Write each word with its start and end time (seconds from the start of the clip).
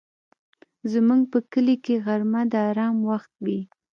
زموږ 0.91 1.21
په 1.31 1.39
کلي 1.51 1.75
کې 1.85 1.95
غرمه 2.05 2.41
د 2.51 2.53
آرام 2.69 2.95
وخت 3.09 3.31
وي 3.45 3.59